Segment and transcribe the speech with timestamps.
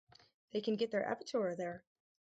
[0.51, 1.83] They can get their Abitur there.